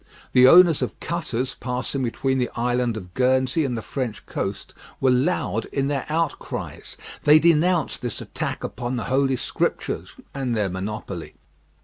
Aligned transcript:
The 0.33 0.47
owners 0.47 0.81
of 0.81 0.99
cutters 0.99 1.53
passing 1.53 2.01
between 2.01 2.39
the 2.39 2.49
Island 2.55 2.97
of 2.97 3.13
Guernsey 3.13 3.63
and 3.65 3.77
the 3.77 3.83
French 3.83 4.25
coast 4.25 4.73
were 4.99 5.11
loud 5.11 5.65
in 5.65 5.89
their 5.89 6.07
outcries. 6.09 6.97
They 7.23 7.37
denounced 7.37 8.01
this 8.01 8.19
attack 8.19 8.63
upon 8.63 8.95
the 8.95 9.03
Holy 9.13 9.35
Scriptures 9.35 10.15
and 10.33 10.55
their 10.55 10.69
monopoly. 10.69 11.35